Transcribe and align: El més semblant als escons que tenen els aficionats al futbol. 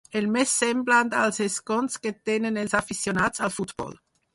El 0.19 0.27
més 0.35 0.53
semblant 0.61 1.11
als 1.19 1.39
escons 1.47 2.03
que 2.07 2.15
tenen 2.33 2.61
els 2.67 2.77
aficionats 2.85 3.49
al 3.51 3.59
futbol. 3.61 3.99